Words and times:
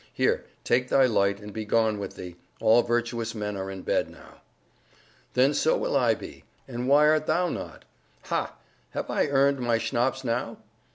Here, 0.13 0.45
take 0.63 0.89
thy 0.89 1.05
light, 1.05 1.39
and 1.39 1.53
be 1.53 1.63
gone 1.63 1.99
with 1.99 2.15
thee. 2.15 2.35
All 2.59 2.81
virtuous 2.81 3.35
men 3.35 3.55
are 3.55 3.69
in 3.69 3.83
bed 3.83 4.09
now." 4.09 4.41
"Then 5.35 5.53
so 5.53 5.77
will 5.77 5.95
I 5.95 6.15
be; 6.15 6.43
and 6.67 6.87
why 6.87 7.07
art 7.07 7.27
thou 7.27 7.49
not? 7.49 7.85
Ha! 8.23 8.55
have 8.89 9.11
I 9.11 9.27
earned 9.27 9.59
my 9.59 9.77
schnapps 9.77 10.23
now?" 10.23 10.57